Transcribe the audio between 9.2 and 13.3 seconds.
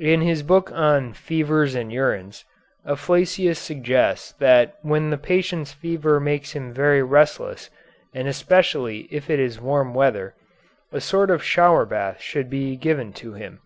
it is warm weather, a sort of shower bath should be given